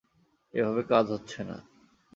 [0.53, 1.57] এভাবে কাজ হচ্ছে না।